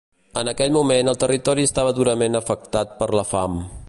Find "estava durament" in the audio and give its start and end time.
1.69-2.39